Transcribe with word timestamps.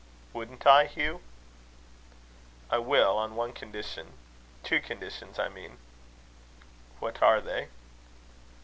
"Wouldn't 0.33 0.65
I, 0.65 0.85
Hugh?" 0.85 1.21
"I 2.71 2.79
will, 2.79 3.19
on 3.19 3.35
one 3.35 3.53
condition 3.53 4.13
two 4.63 4.81
conditions, 4.81 5.37
I 5.37 5.47
mean." 5.47 5.77
"What 6.97 7.21
are 7.21 7.39
they?" 7.39 7.67